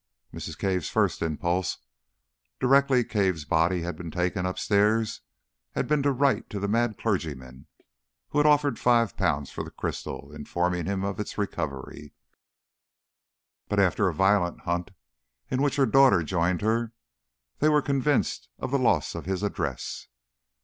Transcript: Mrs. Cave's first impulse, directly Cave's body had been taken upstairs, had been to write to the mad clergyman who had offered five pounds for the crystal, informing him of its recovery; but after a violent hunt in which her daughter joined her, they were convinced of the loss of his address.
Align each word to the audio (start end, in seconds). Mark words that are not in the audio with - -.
Mrs. 0.33 0.57
Cave's 0.57 0.89
first 0.89 1.21
impulse, 1.21 1.77
directly 2.59 3.03
Cave's 3.03 3.45
body 3.45 3.83
had 3.83 3.95
been 3.95 4.09
taken 4.09 4.47
upstairs, 4.47 5.21
had 5.73 5.87
been 5.87 6.01
to 6.01 6.11
write 6.11 6.49
to 6.49 6.59
the 6.59 6.67
mad 6.67 6.97
clergyman 6.97 7.67
who 8.29 8.39
had 8.39 8.47
offered 8.47 8.79
five 8.79 9.15
pounds 9.15 9.51
for 9.51 9.63
the 9.63 9.69
crystal, 9.69 10.31
informing 10.33 10.87
him 10.87 11.03
of 11.03 11.19
its 11.19 11.37
recovery; 11.37 12.15
but 13.69 13.79
after 13.79 14.07
a 14.07 14.13
violent 14.15 14.61
hunt 14.61 14.89
in 15.51 15.61
which 15.61 15.75
her 15.75 15.85
daughter 15.85 16.23
joined 16.23 16.63
her, 16.63 16.93
they 17.59 17.69
were 17.69 17.79
convinced 17.79 18.49
of 18.57 18.71
the 18.71 18.79
loss 18.79 19.13
of 19.13 19.25
his 19.27 19.43
address. 19.43 20.07